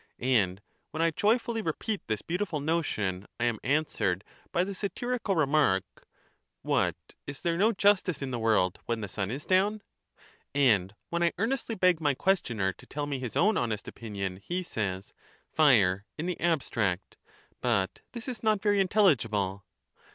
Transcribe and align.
And 0.17 0.63
when 0.89 1.03
I 1.03 1.11
joyfully 1.11 1.61
repeat 1.61 2.01
this 2.07 2.23
beautiful 2.23 2.59
notion, 2.59 3.27
I 3.39 3.43
am 3.45 3.59
answered 3.63 4.23
by 4.51 4.63
the 4.63 4.73
satirical 4.73 5.35
remark,' 5.35 6.07
What, 6.63 6.95
is 7.27 7.43
there 7.43 7.55
no 7.55 7.71
justice 7.71 8.19
in 8.19 8.31
the 8.31 8.39
world 8.39 8.79
when 8.87 9.01
the 9.01 9.07
sun 9.07 9.29
is 9.29 9.45
down?' 9.45 9.83
And 10.55 10.95
when 11.11 11.21
I 11.21 11.33
earnestly 11.37 11.75
beg 11.75 12.01
my 12.01 12.15
questioner 12.15 12.73
to 12.73 12.87
tell 12.87 13.05
me 13.05 13.19
his 13.19 13.35
own 13.37 13.57
honest 13.57 13.87
opinion, 13.87 14.41
he 14.43 14.63
says,' 14.63 15.13
Fire 15.55 16.07
in 16.17 16.25
the 16.25 16.39
abstract;' 16.39 17.17
but 17.61 17.99
this 18.13 18.27
is 18.27 18.41
not 18.41 18.59
very 18.59 18.79
intelligible. 18.81 19.65